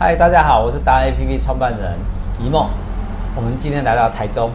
[0.00, 1.98] 嗨，大家好，我是达人 APP 创办人
[2.38, 2.70] 一梦。
[3.34, 4.48] 我们今天来到台中，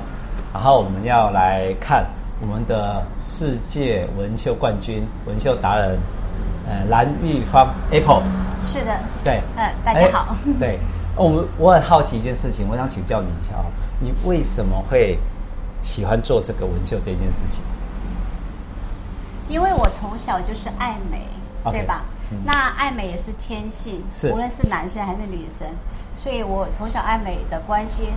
[0.54, 2.06] 然后我们要来看
[2.40, 6.00] 我们的世界纹绣冠军、纹绣达人，
[6.66, 8.24] 呃，蓝玉芳 Apple。
[8.64, 10.34] 是的，对，嗯，大家好。
[10.58, 10.80] 对，
[11.18, 13.66] 我们我很好奇一件事情，我想请教你一下哦，
[14.00, 15.20] 你为什么会
[15.82, 17.60] 喜欢做这个纹绣这件事情？
[19.50, 21.20] 因为我从小就是爱美
[21.66, 22.06] ，okay, 对吧？
[22.34, 25.68] 嗯、那爱美也是天性，是无论是男生还是女生，
[26.16, 28.10] 所以我从小爱美的关系。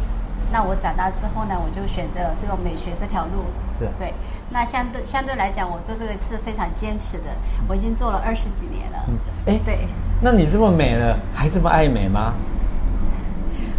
[0.52, 3.45] 那我长大之后呢，我就选择了这个美学这条路。
[3.77, 4.15] 是对。
[4.48, 7.25] 那相对相对来讲，我做这个是非常坚持的。
[7.69, 8.98] 我已经做了二十几年了。
[9.09, 9.89] 嗯，哎，对。
[10.20, 12.33] 那你这么美了，还这么爱美吗？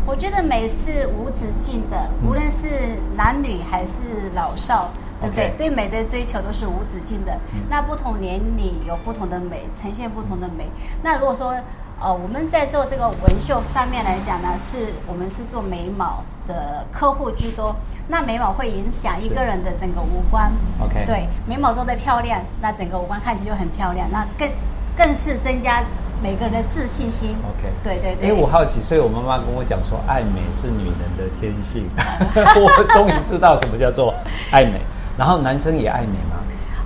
[0.05, 2.67] 我觉得美是无止境的，无论是
[3.15, 4.91] 男女还是老少。
[5.19, 7.31] 对不对.对美的追求都是无止境的。
[7.53, 10.65] 嗯、那不同年龄有不同的美，呈现不同的美。
[11.01, 11.55] 那如果说，
[11.99, 17.75] 呃，我们在做这个纹绣上面来讲呢，是我们是做眉毛的客户居多。
[18.07, 20.51] 那眉毛会影响一个人的整个五官。
[20.79, 21.03] OK。
[21.07, 24.07] 对，眉毛做的漂亮，那整个五官看起来就很漂亮。
[24.11, 24.47] 那更
[24.95, 25.83] 更是增加
[26.21, 27.35] 每个人的自信心。
[27.49, 27.73] OK。
[27.83, 28.29] 对对对。
[28.29, 31.89] 因为我好奇，所以我妈妈跟我讲说，爱美是女人的天性。
[32.61, 34.13] 我终于知道什么叫做
[34.51, 34.79] 爱美。
[35.17, 36.37] 然后男生也爱美吗？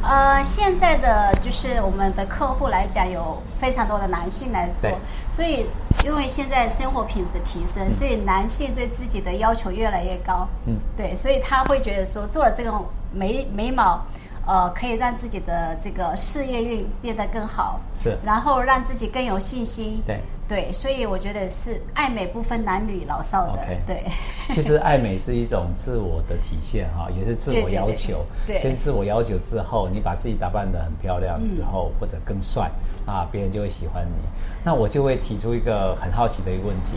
[0.04, 4.90] 呃，现在的就是我们的客户来讲，有非常多的男性来做，
[5.30, 5.68] 所以
[6.04, 10.48] 因为现在生活品质提升，嗯，所以男性对自己的要求越来越高。
[10.66, 14.04] 嗯，对，所以他会觉得说做了这种眉眉毛。
[14.48, 23.78] 呃，可以让自己的这个事业运变得更好，是，然后让自己更有信心，对对，所以我觉得是爱美不分男女老少的，okay.
[23.86, 24.04] 对。
[24.54, 28.26] 其实爱美是一种自我的体现哈，也是自我要求。
[28.46, 32.70] 对，对，对，对，先自我要求之后，你把自己打扮得很漂亮之后，嗯、或者更帅
[33.06, 34.28] 啊，别人就会喜欢你。
[34.64, 36.92] 那我就会提出一个很好奇的一个问题，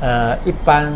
[0.00, 0.92] 呃，一般。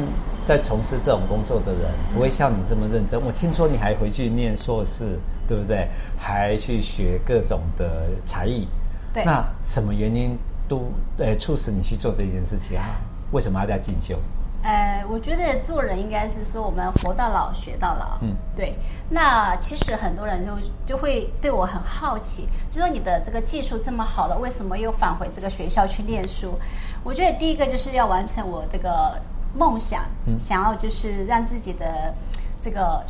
[0.47, 3.21] 在从事这种工作的人不会像你这么认真。
[3.21, 5.89] 我听说你还回去念硕士，对不对？
[6.17, 8.69] 还去学各种的才艺。
[9.13, 9.25] 对。
[9.25, 12.95] 那什么原因都呃促使你去做这件事情啊？
[13.33, 14.17] 为什么要在进修？
[14.63, 18.19] 呃，我觉得做人应该是说我们活到老学到老。
[18.23, 18.79] 嗯，对。
[19.11, 20.53] 那其实很多人就
[20.85, 26.57] 就会对我很好奇，就说你的这个技术这么好了，为什么又返回这个学校去念书？
[27.03, 29.21] 我觉得第一个就是要完成我这个。
[29.57, 30.05] 梦想，
[30.39, 32.15] 想要就是让自己的
[32.61, 33.05] 这个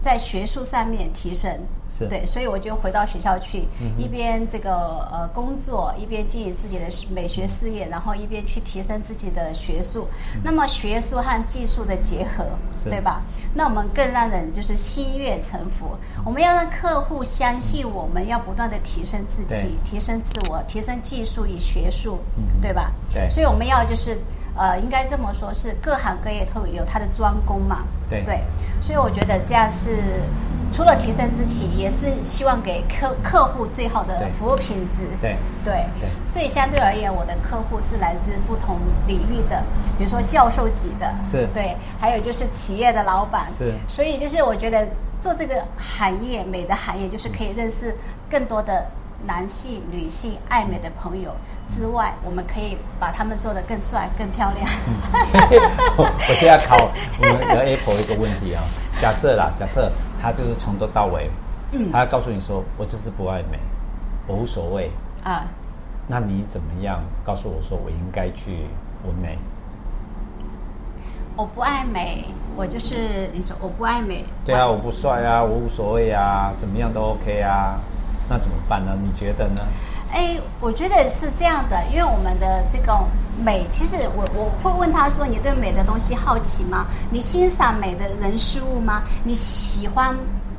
[0.00, 1.50] 在学术上面提升，
[1.90, 4.70] 是对，所以我就回到学校去，嗯、一边这个
[5.10, 10.06] 呃工作，一边经营自己的美学事业，然后一边去提升自己的学术。
[10.36, 12.46] 嗯、那么学术和技术的结合，
[12.84, 13.20] 对吧？
[13.52, 15.96] 那我们更让人就是心悦诚服。
[16.24, 22.92] 我们要让客户相信，我们要不断的提升自己，提升自我，提升技术与学术，嗯、对吧？
[23.12, 24.16] 对，所以我们要就是。
[24.56, 27.84] 呃，应该这么说，是各行各业都有他的专攻嘛？
[28.10, 28.42] 对对，
[28.82, 29.96] 所以我觉得这样是
[30.72, 35.02] 除了提升自己，也是希望给客客户最好的服务品质。
[35.20, 35.36] 对。
[35.64, 35.84] 对。
[36.00, 39.62] 对，所以相对而言，我的客户是来自不同领域的，
[39.98, 41.46] 比如说教授级的，是。
[41.52, 44.88] 对，还有就是企业的老板，是，所以就是我觉得
[45.20, 47.96] 做这个行业，美的行业，就是可以认识
[48.30, 48.86] 更多的。
[49.26, 51.34] 男性、女性爱美的朋友
[51.74, 54.66] 之外，我们可以把他们做得更帅、更漂亮。
[55.96, 58.62] 我 我现在考我们的 Apple 一个问题啊，
[59.00, 61.30] 假设啦，假设他就是从头到尾，
[61.72, 63.58] 嗯，他告诉你说，我只是不爱美，
[64.26, 64.90] 我无所谓
[65.22, 65.44] 啊，
[66.06, 68.66] 那你怎么样告诉我说，我应该去
[69.04, 69.38] 纹眉？
[71.36, 72.24] 我不爱美，
[72.56, 74.24] 我就是你说我不爱美。
[74.44, 77.78] 对啊，我不帅啊，我无所谓啊，怎么样都 OK 啊。
[78.30, 78.96] 那怎么办呢？
[79.02, 79.62] 你觉得呢？
[80.12, 82.96] 哎，我觉得是这样的，因为我们的这个
[83.44, 86.86] 美，其实我我会问他说：“你对美的东西好奇吗？
[87.10, 89.02] 你欣赏美的人事物吗？
[89.24, 90.14] 你喜欢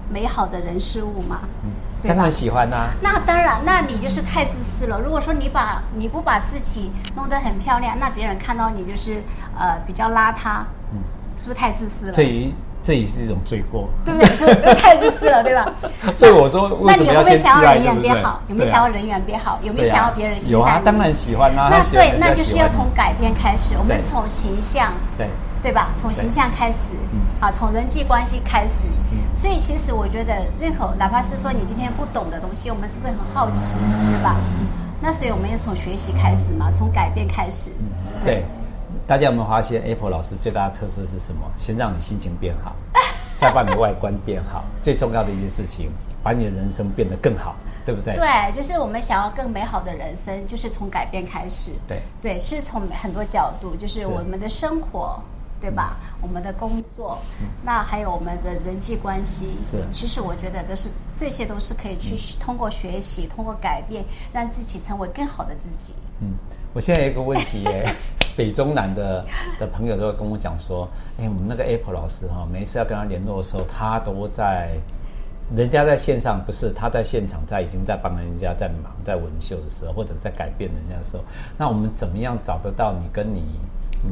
[0.10, 1.72] 美好的人事物吗？”嗯，
[2.04, 2.90] 当然喜欢呐、啊。
[3.02, 5.00] 那当然，那你就是太自私了。
[5.00, 9.24] 如果说你把你不把自己弄得很漂亮，那别人看到你就是
[9.58, 10.60] 呃比较邋遢，
[10.92, 11.00] 嗯，
[11.38, 12.12] 是不是太自私了？
[12.12, 12.54] 这于。
[12.84, 14.36] 这也是一种罪过，对不对？
[14.36, 15.72] 就太自私了，对吧？
[16.18, 18.42] 所以我说，那你有没有想要人缘变好？
[18.50, 19.60] 有没有想要人缘变好？
[19.62, 20.74] 有没有想要别人喜欢？
[20.74, 21.70] 有啊，当然喜欢啊。
[21.70, 23.76] 那对，那就是要从改变开始。
[23.78, 25.28] 我们从形象，对
[25.62, 25.90] 对吧？
[25.96, 26.78] 从形象开始，
[27.40, 28.74] 啊，从人际关系开始。
[29.36, 33.78] 所以其实我觉得，任何哪怕是说你今天不懂的东西，我们是不是很好奇，
[34.10, 34.36] 对吧？
[35.00, 37.70] 那所以我们要从学习开始嘛，从改变开始。
[38.26, 38.44] 对。
[39.12, 41.42] 大家有没有发现，Apple 老师最大的特色是什么？
[41.58, 42.74] 先让你心情变好，
[43.38, 44.64] 再把你的外观变好。
[44.82, 45.92] 最重要的一件事情，
[46.24, 48.16] 把你的人生变得更好，对不对？
[48.16, 51.72] 对，就是我们想要更美好的人生，就是从改变开始。
[51.90, 55.20] 对对，是从很多角度，就是我们的生活。
[55.60, 55.98] 对吧？
[56.24, 59.78] 我们的工作，嗯、那还有我们的人际关系，是。
[59.92, 64.04] 其实我觉得都是这些都是可以去通过学习、嗯、通过改变，
[64.34, 65.94] 让自己成为更好的自己。
[66.20, 66.30] 嗯，
[66.74, 67.94] 我现在有一个问题耶，
[68.36, 69.26] 北中南的
[69.60, 70.88] 的朋友都会跟我讲说，
[71.20, 74.72] 哎，我们那个 Apple 老师哈，每一次要跟他联络的时候，他都在，
[75.56, 81.24] 人家在线上，不是他在现场，在已经在帮人家在忙，在纹绣的时候，或者在改变人家的时候，
[81.58, 83.44] 那我们怎么样找得到你跟你？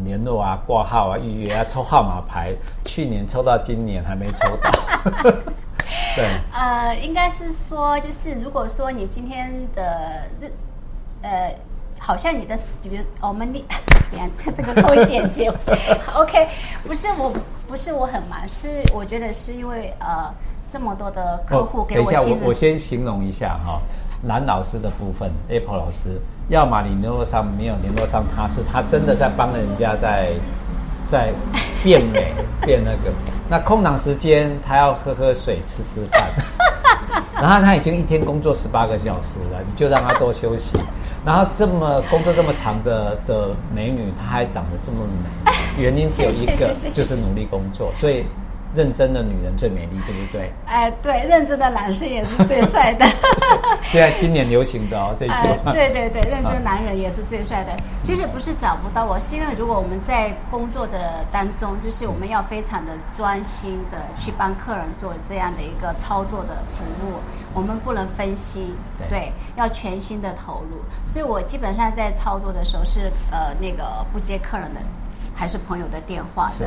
[0.06, 2.54] 联络啊，挂号啊，预约啊，抽号码牌。
[2.86, 4.69] 去年抽到，今年还没抽到。
[6.16, 10.51] 对，呃，应该是说，就是如果说你今天的日，
[11.24, 11.56] 呃，
[12.00, 13.63] 好像你的，比如我们你，
[14.56, 15.51] 这个会剪接。
[16.16, 16.48] OK，
[16.88, 17.34] 不是我，
[17.68, 20.34] 不是我很忙，是我觉得是因为呃，
[20.72, 22.24] 这么多的客户给我信任。
[22.24, 23.81] 等一下，我我先形容一下哈。
[24.24, 26.19] 蓝老师的部分，Apple 老师，
[26.50, 30.31] 要么你联络上没有联络上他，是他真的在帮人家在
[31.07, 31.31] 在
[31.84, 32.34] 变美
[32.66, 33.13] 变那个。
[33.48, 36.22] 那空档时间他要喝喝水吃吃饭，
[37.41, 40.77] 然后他已经一天工作十八个小时了，你就让他多休息。
[41.25, 44.97] 然后这么工作这么长的的美女，她还长得这么
[45.45, 45.51] 美，
[45.81, 48.25] 原因只有一个，就是努力工作，所以。
[48.75, 50.53] 认真的女人最美丽，对不对？
[50.68, 53.06] 哎，对，认真的男生也是最帅的。
[53.89, 55.71] 现在今年流行的哦，这句话。
[55.71, 57.75] 哎，对对对，认真男人也是最帅的。
[58.03, 67.15] 其实不是找不到我，是因为如果我们在工作的当中，就是我们要非常的专心的去帮客人做这样的一个操作的服务，
[67.51, 70.77] 我们不能分心，对，对，要全心的投入。
[71.07, 74.80] 所以我基本上在操作的时候是呃那个不接客人的，
[75.33, 76.53] 还是朋友的电话的。
[76.53, 76.65] 是。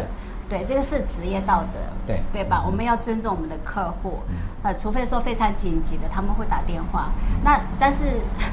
[0.52, 2.60] 对，这个是职业道德，对对吧？
[2.62, 7.06] 嗯、我们要尊重我们的客户，嗯、呃，除非说非常紧急的，他们会打电话。
[7.22, 8.04] 嗯、那但是，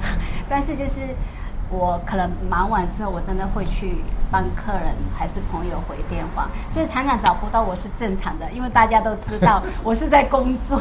[0.47, 1.01] 但是就是
[1.69, 3.97] 我可能忙完之后，我真的会去
[4.31, 6.47] 帮客人还是朋友回电话。
[6.69, 10.79] 所以常常找不到我是正常的，因为大家都知道 我是在工作。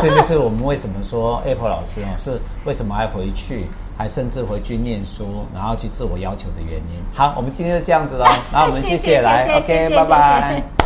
[0.00, 3.66] 这就是我们为什么说 Apple 老师哦，是为什么爱回去。
[3.96, 7.02] 还甚至回去念书，然后去自我要求的原因。
[7.14, 8.24] 好，我们今天就这样子喽。
[8.52, 10.81] 那我们谢谢，来，OK，拜拜。